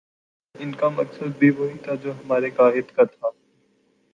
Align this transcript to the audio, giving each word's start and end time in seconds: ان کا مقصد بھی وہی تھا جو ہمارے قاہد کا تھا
ان 0.55 0.71
کا 0.75 0.89
مقصد 0.89 1.37
بھی 1.39 1.49
وہی 1.49 1.77
تھا 1.77 1.95
جو 1.95 2.11
ہمارے 2.13 2.49
قاہد 2.51 2.95
کا 2.95 3.03
تھا 3.05 3.29